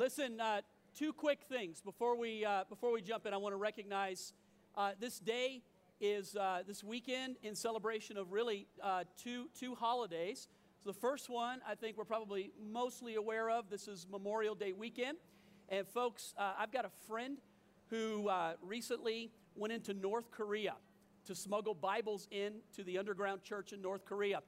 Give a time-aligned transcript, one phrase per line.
[0.00, 0.62] Listen, uh,
[0.96, 3.34] two quick things before we uh, before we jump in.
[3.34, 4.32] I want to recognize
[4.74, 5.60] uh, this day
[6.00, 10.48] is uh, this weekend in celebration of really uh, two two holidays.
[10.82, 13.68] So the first one, I think we're probably mostly aware of.
[13.68, 15.18] This is Memorial Day weekend,
[15.68, 17.36] and folks, uh, I've got a friend
[17.90, 18.30] who
[18.62, 20.76] recently went into North Korea
[21.26, 24.40] to smuggle Bibles in to the underground church in North Korea,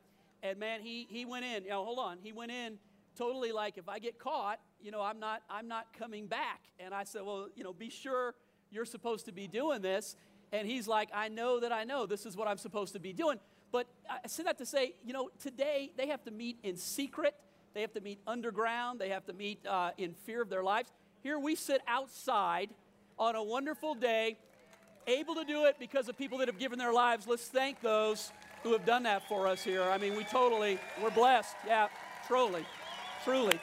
[0.42, 1.64] and man, he he went in.
[1.64, 2.78] You know, hold on, he went in
[3.16, 6.60] totally like if I get caught, you know, I'm not I'm not coming back.
[6.78, 8.34] And I said, "Well, you know, be sure
[8.70, 10.16] you're supposed to be doing this."
[10.52, 13.12] And he's like, "I know that I know this is what I'm supposed to be
[13.12, 13.38] doing."
[13.70, 17.34] But I said that to say, you know, today they have to meet in secret.
[17.72, 19.00] They have to meet underground.
[19.00, 20.92] They have to meet uh, in fear of their lives.
[21.22, 22.68] Here we sit outside
[23.18, 24.36] on a wonderful day,
[25.06, 27.26] able to do it because of people that have given their lives.
[27.26, 28.30] Let's thank those
[28.62, 29.82] who have done that for us here.
[29.82, 31.56] I mean, we totally, we're blessed.
[31.66, 31.88] Yeah,
[32.28, 32.66] truly
[33.24, 33.58] truly.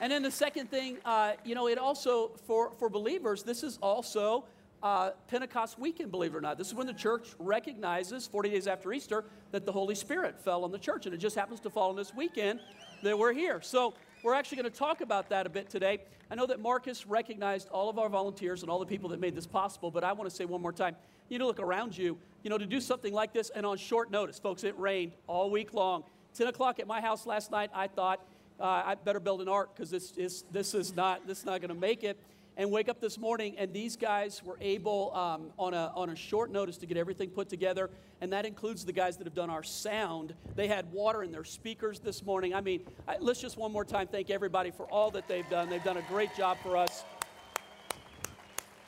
[0.00, 3.78] And then the second thing, uh, you know, it also, for, for believers, this is
[3.80, 4.44] also
[4.82, 6.58] uh, Pentecost weekend, believe it or not.
[6.58, 10.64] This is when the church recognizes, 40 days after Easter, that the Holy Spirit fell
[10.64, 11.06] on the church.
[11.06, 12.60] And it just happens to fall on this weekend
[13.02, 13.62] that we're here.
[13.62, 16.00] So we're actually going to talk about that a bit today.
[16.30, 19.34] I know that Marcus recognized all of our volunteers and all the people that made
[19.34, 20.96] this possible, but I want to say one more time
[21.28, 24.10] you to look around you, you know, to do something like this and on short
[24.10, 24.38] notice.
[24.38, 26.04] Folks, it rained all week long.
[26.36, 28.20] 10 o'clock at my house last night, I thought,
[28.60, 31.60] uh, I better build an ark because this is, this is not, this is not
[31.60, 32.18] going to make it.
[32.58, 36.16] And wake up this morning, and these guys were able, um, on, a, on a
[36.16, 37.90] short notice, to get everything put together.
[38.22, 40.34] And that includes the guys that have done our sound.
[40.54, 42.54] They had water in their speakers this morning.
[42.54, 45.68] I mean, I, let's just one more time thank everybody for all that they've done.
[45.68, 47.04] They've done a great job for us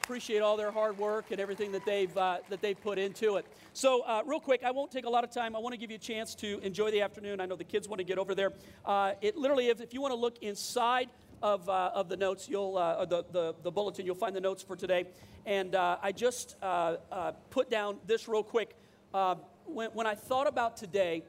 [0.08, 3.44] appreciate all their hard work and everything that they've, uh, that they've put into it.
[3.74, 5.54] So, uh, real quick, I won't take a lot of time.
[5.54, 7.42] I want to give you a chance to enjoy the afternoon.
[7.42, 8.54] I know the kids want to get over there.
[8.86, 11.10] Uh, it literally, if, if you want to look inside
[11.42, 14.62] of, uh, of the notes, you'll, uh, the, the, the, bulletin, you'll find the notes
[14.62, 15.04] for today.
[15.44, 16.56] And uh, I just
[17.50, 18.76] put down this real quick.
[19.12, 21.22] when, when I thought about today,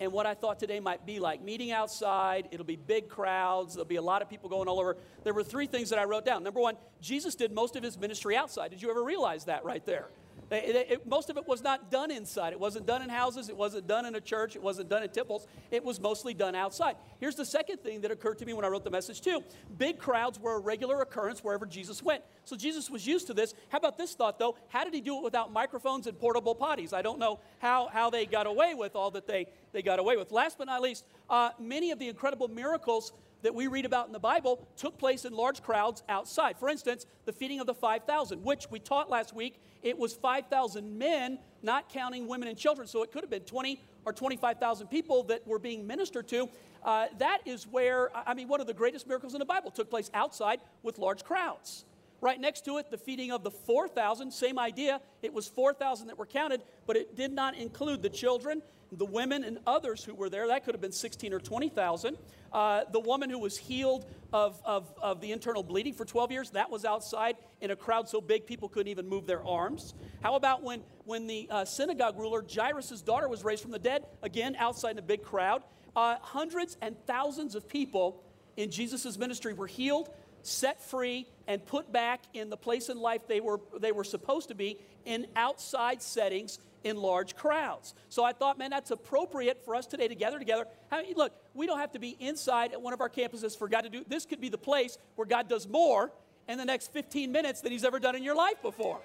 [0.00, 1.42] and what I thought today might be like.
[1.42, 4.96] Meeting outside, it'll be big crowds, there'll be a lot of people going all over.
[5.24, 6.42] There were three things that I wrote down.
[6.42, 8.70] Number one, Jesus did most of his ministry outside.
[8.70, 10.08] Did you ever realize that right there?
[10.50, 12.52] It, it, most of it was not done inside.
[12.52, 13.48] It wasn't done in houses.
[13.48, 14.54] It wasn't done in a church.
[14.54, 15.46] It wasn't done in temples.
[15.72, 16.96] It was mostly done outside.
[17.18, 19.42] Here's the second thing that occurred to me when I wrote the message, too.
[19.76, 22.22] Big crowds were a regular occurrence wherever Jesus went.
[22.44, 23.54] So Jesus was used to this.
[23.70, 24.56] How about this thought, though?
[24.68, 26.92] How did he do it without microphones and portable potties?
[26.92, 30.16] I don't know how, how they got away with all that they, they got away
[30.16, 30.30] with.
[30.30, 34.12] Last but not least, uh, many of the incredible miracles that we read about in
[34.12, 36.58] the Bible took place in large crowds outside.
[36.58, 40.98] For instance, the feeding of the 5,000, which we taught last week, it was 5,000
[40.98, 42.88] men, not counting women and children.
[42.88, 46.48] So it could have been 20 or 25,000 people that were being ministered to.
[46.84, 49.90] Uh, that is where, I mean, one of the greatest miracles in the Bible took
[49.90, 51.84] place outside with large crowds.
[52.20, 55.00] Right next to it, the feeding of the 4,000, same idea.
[55.22, 59.44] It was 4,000 that were counted, but it did not include the children, the women,
[59.44, 60.46] and others who were there.
[60.46, 62.16] That could have been 16 or 20,000.
[62.52, 66.50] Uh, the woman who was healed of, of, of the internal bleeding for 12 years,
[66.50, 69.92] that was outside in a crowd so big people couldn't even move their arms.
[70.22, 74.06] How about when, when the uh, synagogue ruler, Jairus' daughter, was raised from the dead?
[74.22, 75.62] Again, outside in a big crowd.
[75.94, 78.22] Uh, hundreds and thousands of people
[78.56, 80.08] in Jesus' ministry were healed
[80.46, 84.48] set free, and put back in the place in life they were, they were supposed
[84.48, 87.94] to be in outside settings in large crowds.
[88.08, 90.66] So I thought, man, that's appropriate for us today to gather together.
[90.90, 93.68] I mean, look, we don't have to be inside at one of our campuses for
[93.68, 94.04] God to do.
[94.06, 96.12] This could be the place where God does more
[96.48, 99.00] in the next 15 minutes than He's ever done in your life before.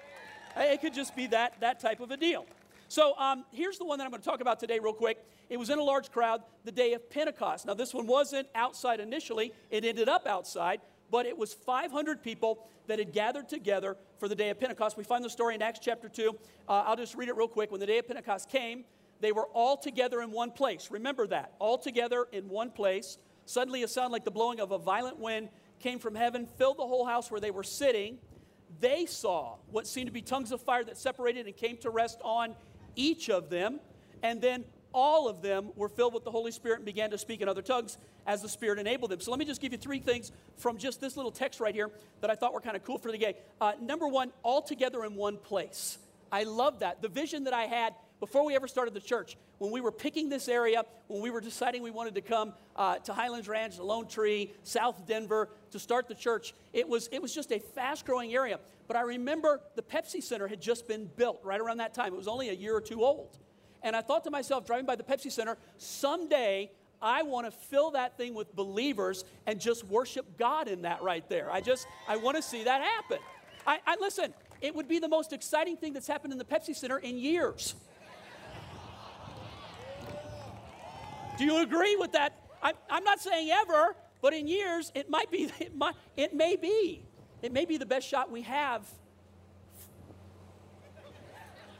[0.56, 2.46] It could just be that, that type of a deal.
[2.88, 5.18] So um, here's the one that I'm going to talk about today, real quick.
[5.48, 7.66] It was in a large crowd the day of Pentecost.
[7.66, 10.80] Now, this one wasn't outside initially, it ended up outside
[11.12, 14.96] but it was 500 people that had gathered together for the day of Pentecost.
[14.96, 16.36] We find the story in Acts chapter 2.
[16.68, 17.70] Uh, I'll just read it real quick.
[17.70, 18.84] When the day of Pentecost came,
[19.20, 20.88] they were all together in one place.
[20.90, 21.52] Remember that.
[21.58, 23.18] All together in one place.
[23.44, 25.50] Suddenly, a sound like the blowing of a violent wind
[25.80, 28.18] came from heaven, filled the whole house where they were sitting.
[28.80, 32.20] They saw what seemed to be tongues of fire that separated and came to rest
[32.24, 32.56] on
[32.96, 33.80] each of them.
[34.22, 37.40] And then all of them were filled with the Holy Spirit and began to speak
[37.40, 39.20] in other tongues as the Spirit enabled them.
[39.20, 41.90] So let me just give you three things from just this little text right here
[42.20, 43.36] that I thought were kind of cool for the day.
[43.60, 45.98] Uh, number one, all together in one place.
[46.30, 47.02] I love that.
[47.02, 50.28] The vision that I had before we ever started the church, when we were picking
[50.28, 54.06] this area, when we were deciding we wanted to come uh, to Highlands Ranch, Lone
[54.06, 58.32] Tree, South Denver to start the church, it was, it was just a fast growing
[58.32, 58.60] area.
[58.86, 62.12] But I remember the Pepsi Center had just been built right around that time.
[62.12, 63.38] It was only a year or two old.
[63.82, 66.70] And I thought to myself, driving by the Pepsi Center, someday
[67.00, 71.28] I want to fill that thing with believers and just worship God in that right
[71.28, 71.50] there.
[71.50, 73.18] I just, I want to see that happen.
[73.66, 76.74] I, I listen, it would be the most exciting thing that's happened in the Pepsi
[76.76, 77.74] Center in years.
[81.38, 82.34] Do you agree with that?
[82.62, 86.54] I, I'm not saying ever, but in years, it might be, it, might, it may
[86.54, 87.02] be.
[87.42, 88.86] It may be the best shot we have.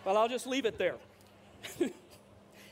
[0.04, 0.96] Well, I'll just leave it there.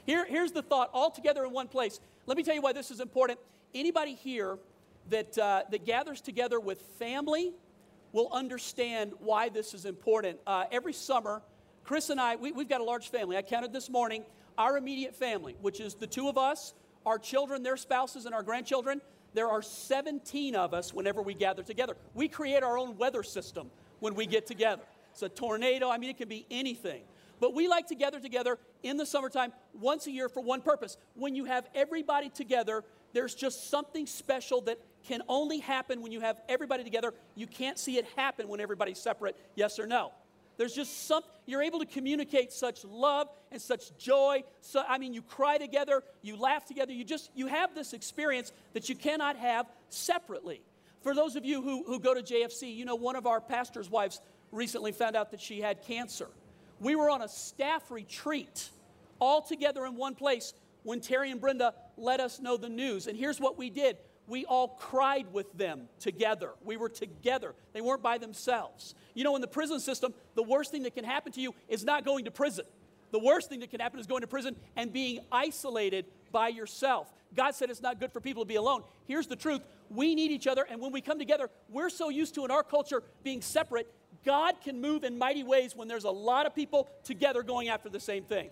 [0.06, 2.00] Here, here's the thought all together in one place.
[2.26, 3.38] Let me tell you why this is important.
[3.74, 4.58] Anybody here
[5.08, 7.52] that, uh, that gathers together with family
[8.12, 10.40] will understand why this is important.
[10.46, 11.42] Uh, every summer,
[11.84, 13.36] Chris and I, we, we've got a large family.
[13.36, 14.24] I counted this morning.
[14.58, 16.74] Our immediate family, which is the two of us,
[17.06, 19.00] our children, their spouses, and our grandchildren,
[19.32, 21.96] there are 17 of us whenever we gather together.
[22.14, 23.70] We create our own weather system
[24.00, 24.82] when we get together.
[25.12, 27.02] It's a tornado, I mean, it can be anything.
[27.40, 30.96] But we like to gather together in the summertime once a year for one purpose.
[31.14, 36.20] When you have everybody together, there's just something special that can only happen when you
[36.20, 37.14] have everybody together.
[37.34, 40.12] You can't see it happen when everybody's separate, yes or no.
[40.58, 44.44] There's just some, you're able to communicate such love and such joy.
[44.60, 48.52] So, I mean, you cry together, you laugh together, you just, you have this experience
[48.74, 50.60] that you cannot have separately.
[51.00, 53.88] For those of you who, who go to JFC, you know, one of our pastor's
[53.88, 54.20] wives
[54.52, 56.28] recently found out that she had cancer.
[56.80, 58.70] We were on a staff retreat
[59.20, 63.06] all together in one place when Terry and Brenda let us know the news.
[63.06, 66.52] And here's what we did we all cried with them together.
[66.64, 67.54] We were together.
[67.72, 68.94] They weren't by themselves.
[69.14, 71.84] You know, in the prison system, the worst thing that can happen to you is
[71.84, 72.64] not going to prison.
[73.10, 77.12] The worst thing that can happen is going to prison and being isolated by yourself.
[77.34, 78.84] God said it's not good for people to be alone.
[79.06, 82.36] Here's the truth we need each other, and when we come together, we're so used
[82.36, 83.92] to in our culture being separate.
[84.24, 87.88] God can move in mighty ways when there's a lot of people together going after
[87.88, 88.50] the same thing.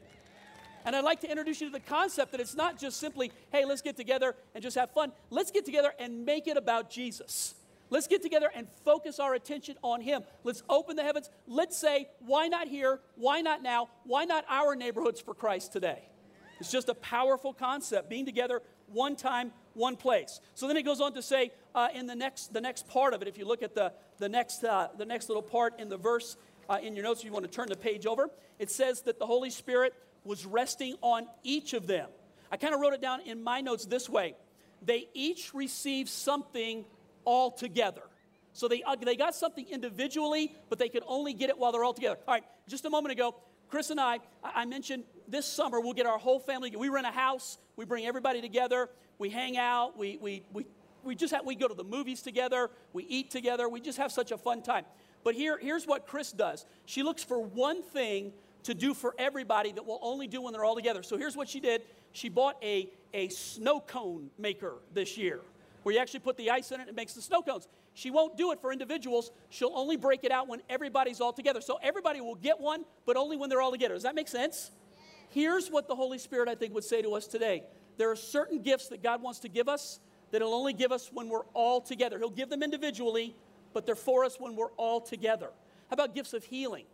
[0.84, 3.64] And I'd like to introduce you to the concept that it's not just simply, hey,
[3.64, 5.12] let's get together and just have fun.
[5.30, 7.54] Let's get together and make it about Jesus.
[7.90, 10.22] Let's get together and focus our attention on Him.
[10.44, 11.30] Let's open the heavens.
[11.46, 13.00] Let's say, why not here?
[13.16, 13.88] Why not now?
[14.04, 16.02] Why not our neighborhoods for Christ today?
[16.60, 18.62] It's just a powerful concept, being together
[18.92, 20.40] one time, one place.
[20.54, 23.22] So then it goes on to say uh, in the next, the next part of
[23.22, 25.96] it, if you look at the, the, next, uh, the next little part in the
[25.96, 26.36] verse
[26.68, 28.28] uh, in your notes, if you want to turn the page over,
[28.58, 29.94] it says that the Holy Spirit
[30.24, 32.08] was resting on each of them.
[32.50, 34.34] I kind of wrote it down in my notes this way
[34.80, 36.84] they each received something
[37.24, 38.02] all together.
[38.52, 41.84] So they, uh, they got something individually, but they could only get it while they're
[41.84, 42.18] all together.
[42.26, 43.34] All right, just a moment ago,
[43.68, 46.74] Chris and I, I mentioned this summer we'll get our whole family.
[46.76, 48.88] We rent a house, we bring everybody together,
[49.18, 50.66] we hang out, we, we, we,
[51.04, 54.12] we just have, we go to the movies together, we eat together, we just have
[54.12, 54.84] such a fun time.
[55.24, 56.64] But here, here's what Chris does.
[56.86, 58.32] She looks for one thing
[58.64, 61.02] to do for everybody that we'll only do when they're all together.
[61.02, 61.82] So here's what she did.
[62.12, 65.40] She bought a, a snow cone maker this year,
[65.82, 67.68] where you actually put the ice in it and it makes the snow cones.
[67.94, 69.32] She won't do it for individuals.
[69.50, 71.60] She'll only break it out when everybody's all together.
[71.60, 73.94] So everybody will get one, but only when they're all together.
[73.94, 74.70] Does that make sense?
[75.30, 77.64] Here's what the Holy Spirit, I think, would say to us today.
[77.96, 81.10] There are certain gifts that God wants to give us that He'll only give us
[81.12, 82.18] when we're all together.
[82.18, 83.34] He'll give them individually,
[83.72, 85.50] but they're for us when we're all together.
[85.88, 86.84] How about gifts of healing?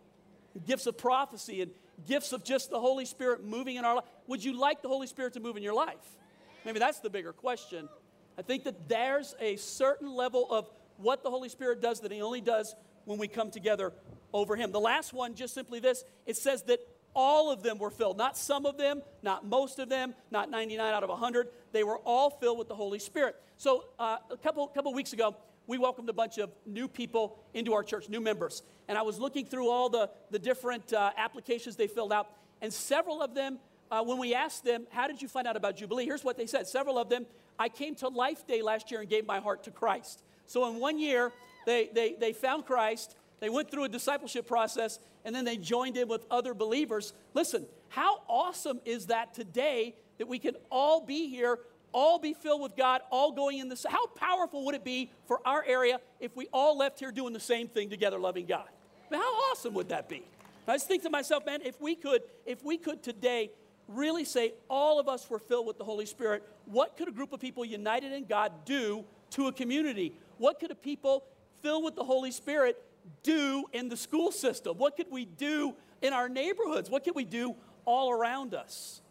[0.65, 1.71] gifts of prophecy and
[2.07, 4.05] gifts of just the Holy Spirit moving in our life.
[4.27, 6.17] Would you like the Holy Spirit to move in your life?
[6.63, 7.89] Maybe that's the bigger question.
[8.37, 12.21] I think that there's a certain level of what the Holy Spirit does that He
[12.21, 12.75] only does
[13.05, 13.93] when we come together
[14.33, 14.71] over Him.
[14.71, 16.79] The last one, just simply this it says that
[17.15, 18.17] all of them were filled.
[18.17, 21.47] Not some of them, not most of them, not 99 out of 100.
[21.71, 23.35] They were all filled with the Holy Spirit.
[23.57, 25.35] So uh, a couple, couple weeks ago,
[25.67, 28.61] we welcomed a bunch of new people into our church, new members.
[28.87, 32.29] And I was looking through all the, the different uh, applications they filled out,
[32.61, 33.59] and several of them,
[33.91, 36.05] uh, when we asked them, How did you find out about Jubilee?
[36.05, 36.67] Here's what they said.
[36.67, 37.25] Several of them,
[37.57, 40.23] I came to Life Day last year and gave my heart to Christ.
[40.47, 41.31] So in one year,
[41.65, 43.15] they, they, they found Christ,
[43.45, 47.13] they went through a discipleship process, and then they joined in with other believers.
[47.35, 51.59] Listen, how awesome is that today that we can all be here
[51.91, 53.85] all be filled with God, all going in this.
[53.87, 57.39] How powerful would it be for our area if we all left here doing the
[57.39, 58.67] same thing together, loving God?
[59.11, 59.19] How
[59.51, 60.23] awesome would that be?
[60.67, 63.51] I just think to myself, man, if we could, if we could today
[63.87, 67.31] really say all of us were filled with the Holy Spirit, what could a group
[67.31, 70.13] of people united in God do to a community?
[70.39, 71.23] What could a people
[71.61, 72.81] filled with the Holy Spirit
[73.23, 74.77] do in the school system?
[74.77, 76.89] What could we do in our neighborhoods?
[76.89, 79.01] What could we do all around us?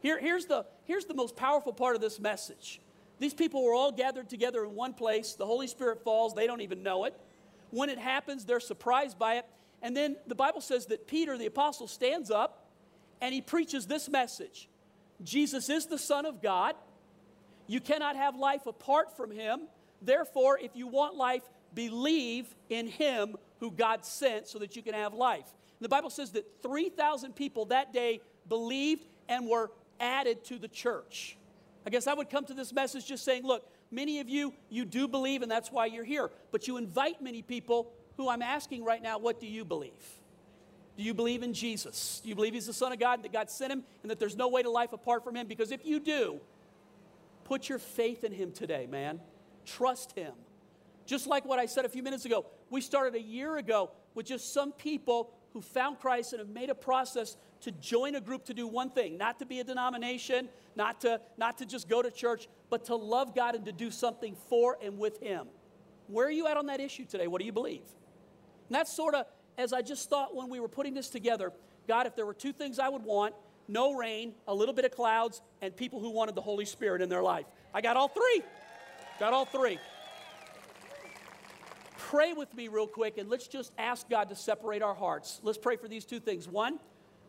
[0.00, 2.80] Here, here's, the, here's the most powerful part of this message.
[3.18, 5.34] These people were all gathered together in one place.
[5.34, 7.18] The Holy Spirit falls, they don't even know it.
[7.70, 9.46] When it happens, they're surprised by it.
[9.82, 12.66] And then the Bible says that Peter, the apostle, stands up
[13.20, 14.68] and he preaches this message
[15.22, 16.74] Jesus is the Son of God.
[17.66, 19.62] You cannot have life apart from him.
[20.00, 21.42] Therefore, if you want life,
[21.74, 25.46] believe in him who God sent so that you can have life.
[25.78, 29.70] And the Bible says that 3,000 people that day believed and were
[30.00, 31.36] added to the church.
[31.86, 34.84] I guess I would come to this message just saying, look, many of you, you
[34.84, 36.30] do believe, and that's why you're here.
[36.50, 39.92] But you invite many people who I'm asking right now, what do you believe?
[40.96, 42.20] Do you believe in Jesus?
[42.22, 44.36] Do you believe He's the Son of God, that God sent Him, and that there's
[44.36, 45.46] no way to life apart from Him?
[45.46, 46.40] Because if you do,
[47.44, 49.20] put your faith in Him today, man.
[49.64, 50.32] Trust Him.
[51.08, 54.26] Just like what I said a few minutes ago, we started a year ago with
[54.26, 58.44] just some people who found Christ and have made a process to join a group
[58.44, 62.02] to do one thing not to be a denomination, not to, not to just go
[62.02, 65.46] to church, but to love God and to do something for and with Him.
[66.08, 67.26] Where are you at on that issue today?
[67.26, 67.84] What do you believe?
[68.68, 69.24] And that's sort of
[69.56, 71.52] as I just thought when we were putting this together
[71.86, 73.34] God, if there were two things I would want
[73.66, 77.08] no rain, a little bit of clouds, and people who wanted the Holy Spirit in
[77.08, 77.46] their life.
[77.72, 78.42] I got all three.
[79.18, 79.78] Got all three.
[82.08, 85.40] Pray with me, real quick, and let's just ask God to separate our hearts.
[85.42, 86.48] Let's pray for these two things.
[86.48, 86.78] One,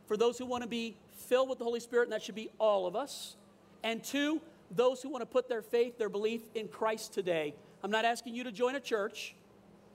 [0.08, 0.96] for those who want to be
[1.28, 3.36] filled with the Holy Spirit, and that should be all of us.
[3.84, 4.40] And two,
[4.72, 7.56] those who want to put their faith, their belief in Christ today.
[7.84, 9.36] I'm not asking you to join a church.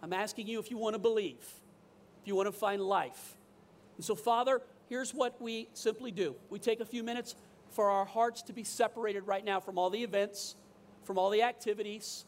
[0.02, 1.40] I'm asking you if you want to believe,
[2.20, 3.38] if you want to find life.
[3.96, 4.60] And so, Father,
[4.90, 7.36] here's what we simply do we take a few minutes
[7.70, 10.56] for our hearts to be separated right now from all the events,
[11.04, 12.26] from all the activities,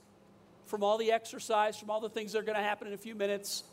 [0.67, 2.99] from all the exercise, from all the things that are going to happen in a
[2.99, 3.65] few minutes,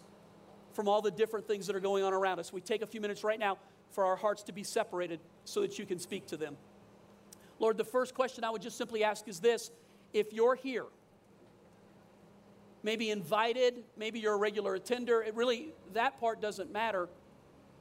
[0.74, 2.54] from all the different things that are going on around us.
[2.54, 3.58] We take a few minutes right now
[3.92, 6.58] for our hearts to be separated so that you can speak to them.
[7.60, 9.72] Lord, the first question I would just simply ask is this
[10.14, 10.86] if you're here,
[12.84, 15.22] maybe invited, maybe you're a regular attender.
[15.24, 17.10] It really, that part doesn't matter.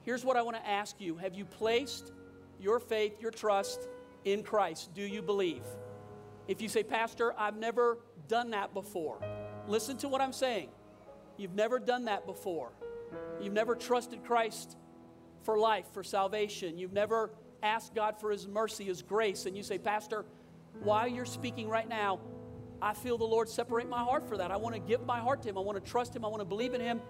[0.05, 2.13] Here's what I want to ask you Have you placed
[2.61, 3.89] your faith, your trust
[4.25, 4.95] in Christ?
[4.95, 5.63] Do you believe?
[6.49, 7.99] If you say, Pastor, I've never
[8.29, 9.19] done that before,
[9.67, 10.69] listen to what I'm saying.
[11.37, 12.73] You've never done that before.
[13.41, 14.77] You've never trusted Christ
[15.43, 16.79] for life, for salvation.
[16.79, 17.31] You've never
[17.63, 19.47] asked God for His mercy, His grace.
[19.47, 20.25] And you say, Pastor,
[20.83, 22.21] while you're speaking right now,
[22.81, 24.51] I feel the Lord separate my heart for that.
[24.51, 25.59] I want to give my heart to Him.
[25.59, 26.25] I want to trust Him.
[26.25, 27.01] I want to believe in Him.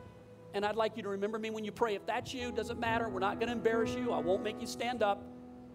[0.54, 1.94] And I'd like you to remember me when you pray.
[1.94, 3.08] If that's you, doesn't matter.
[3.08, 4.12] We're not going to embarrass you.
[4.12, 5.24] I won't make you stand up.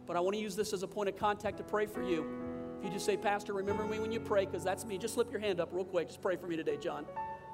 [0.05, 2.46] But I want to use this as a point of contact to pray for you.
[2.77, 4.97] If you just say, Pastor, remember me when you pray, because that's me.
[4.97, 6.07] Just slip your hand up real quick.
[6.07, 7.05] Just pray for me today, John.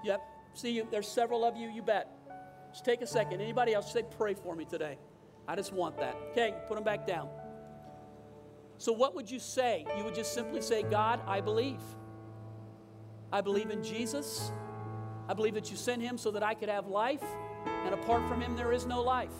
[0.03, 0.21] Yep.
[0.53, 0.87] See you.
[0.91, 1.69] There's several of you.
[1.69, 2.09] You bet.
[2.71, 3.39] Just take a second.
[3.41, 4.97] Anybody else say, pray for me today?
[5.47, 6.15] I just want that.
[6.31, 7.29] Okay, put them back down.
[8.77, 9.85] So, what would you say?
[9.97, 11.79] You would just simply say, God, I believe.
[13.31, 14.51] I believe in Jesus.
[15.27, 17.23] I believe that you sent him so that I could have life,
[17.85, 19.31] and apart from him, there is no life.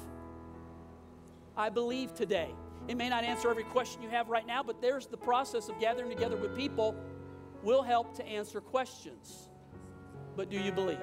[1.58, 2.50] I believe today.
[2.88, 5.80] It may not answer every question you have right now, but there's the process of
[5.80, 6.96] gathering together with people
[7.64, 9.50] will help to answer questions.
[10.36, 11.00] But do you believe?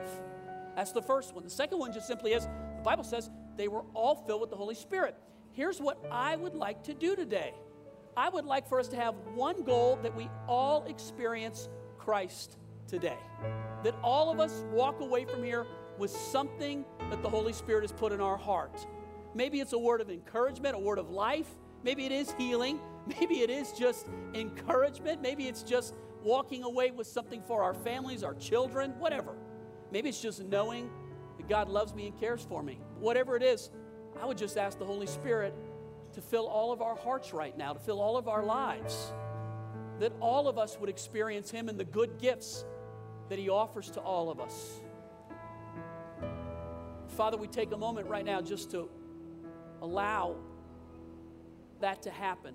[0.77, 1.45] That's the first one.
[1.45, 4.57] The second one just simply is the Bible says they were all filled with the
[4.57, 5.17] Holy Spirit.
[5.53, 7.55] Here's what I would like to do today
[8.17, 11.69] I would like for us to have one goal that we all experience
[11.99, 13.19] Christ today.
[13.85, 17.93] That all of us walk away from here with something that the Holy Spirit has
[17.93, 18.87] put in our heart.
[19.35, 21.49] Maybe it's a word of encouragement, a word of life.
[21.83, 22.81] Maybe it is healing.
[23.07, 25.23] Maybe it is just encouragement.
[25.23, 29.35] Maybe it's just walking away with something for our families, our children, whatever.
[29.91, 30.91] Maybe it's just knowing
[31.39, 32.79] that God loves me and cares for me.
[32.99, 33.71] Whatever it is,
[34.21, 35.55] I would just ask the Holy Spirit
[36.13, 39.13] to fill all of our hearts right now, to fill all of our lives.
[40.01, 42.65] That all of us would experience Him and the good gifts
[43.29, 44.81] that He offers to all of us.
[47.09, 48.89] Father, we take a moment right now just to
[49.83, 50.37] allow
[51.81, 52.55] that to happen.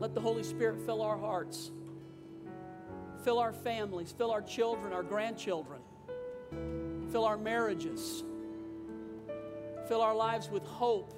[0.00, 1.70] Let the Holy Spirit fill our hearts,
[3.24, 5.80] fill our families, fill our children, our grandchildren,
[7.10, 8.22] fill our marriages,
[9.88, 11.14] fill our lives with hope,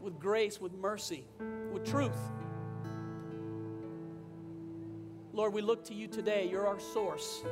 [0.00, 1.26] with grace, with mercy,
[1.72, 2.16] with truth.
[5.32, 6.48] Lord, we look to you today.
[6.50, 7.42] You're our source.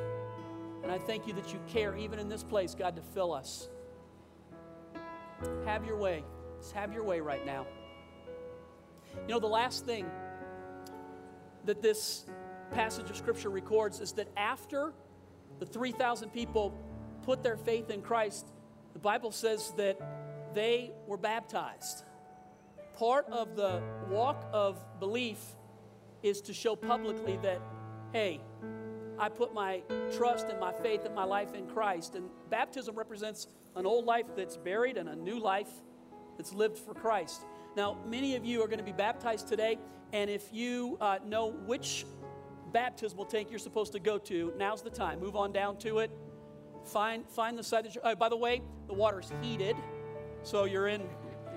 [0.83, 3.69] And I thank you that you care, even in this place, God, to fill us.
[5.65, 6.23] Have your way.
[6.59, 7.65] Just have your way right now.
[9.27, 10.05] You know, the last thing
[11.65, 12.25] that this
[12.71, 14.93] passage of Scripture records is that after
[15.59, 16.77] the 3,000 people
[17.23, 18.47] put their faith in Christ,
[18.93, 22.03] the Bible says that they were baptized.
[22.95, 25.39] Part of the walk of belief
[26.23, 27.61] is to show publicly that
[28.11, 28.41] hey,
[29.19, 32.15] I put my trust and my faith and my life in Christ.
[32.15, 35.69] And baptism represents an old life that's buried and a new life
[36.39, 37.41] that's lived for Christ.
[37.75, 39.77] Now, many of you are going to be baptized today,
[40.13, 42.05] and if you uh, know which
[42.71, 45.19] baptismal tank you're supposed to go to, now's the time.
[45.19, 46.09] Move on down to it.
[46.85, 48.07] Find, find the side that you're.
[48.07, 49.75] Uh, by the way, the water's heated,
[50.43, 51.01] so you're in.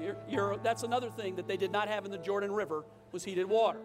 [0.03, 3.23] You're, you're, that's another thing that they did not have in the Jordan River was
[3.23, 3.79] heated water.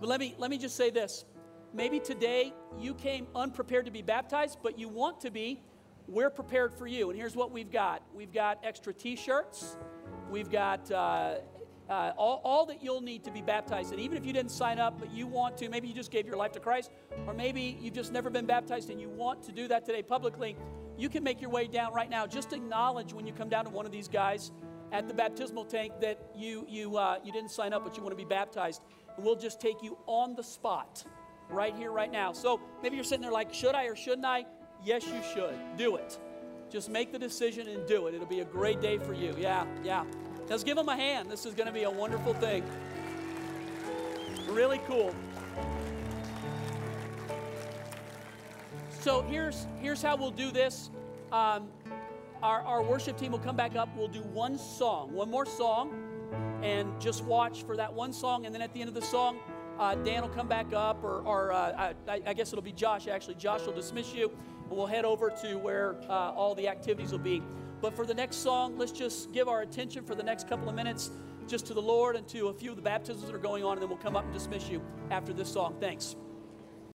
[0.00, 1.24] But let me let me just say this.
[1.72, 5.62] Maybe today you came unprepared to be baptized, but you want to be.
[6.06, 8.02] We're prepared for you, and here's what we've got.
[8.14, 9.76] We've got extra T-shirts.
[10.30, 11.36] We've got uh,
[11.88, 13.92] uh, all, all that you'll need to be baptized.
[13.92, 16.26] And even if you didn't sign up, but you want to, maybe you just gave
[16.26, 16.90] your life to Christ,
[17.26, 20.56] or maybe you've just never been baptized and you want to do that today publicly,
[20.96, 22.26] you can make your way down right now.
[22.26, 24.52] Just acknowledge when you come down to one of these guys
[24.92, 28.12] at the baptismal tank that you, you, uh, you didn't sign up, but you want
[28.12, 28.82] to be baptized.
[29.16, 31.04] And we'll just take you on the spot
[31.50, 32.32] right here, right now.
[32.32, 34.44] So maybe you're sitting there like, should I or shouldn't I?
[34.84, 35.54] Yes, you should.
[35.76, 36.18] Do it.
[36.70, 38.14] Just make the decision and do it.
[38.14, 39.34] It'll be a great day for you.
[39.38, 40.04] Yeah, yeah.
[40.48, 41.30] Let's give them a hand.
[41.30, 42.62] This is going to be a wonderful thing.
[44.48, 45.14] Really cool.
[49.00, 50.90] So here's here's how we'll do this.
[51.32, 51.68] Um,
[52.42, 53.88] our, our worship team will come back up.
[53.96, 55.92] We'll do one song, one more song,
[56.62, 58.44] and just watch for that one song.
[58.44, 59.38] And then at the end of the song,
[59.78, 63.08] uh, Dan will come back up, or, or uh, I, I, guess it'll be Josh
[63.08, 63.34] actually.
[63.34, 64.30] Josh will dismiss you,
[64.70, 67.42] we'll head over to where uh, all the activities will be.
[67.80, 70.74] But for the next song, let's just give our attention for the next couple of
[70.74, 71.10] minutes
[71.46, 73.72] just to the Lord and to a few of the baptisms that are going on,
[73.72, 75.76] and then we'll come up and dismiss you after this song.
[75.80, 76.16] Thanks.